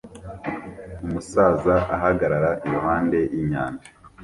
[1.05, 3.87] Umusaza ahagarara iruhande yinyanja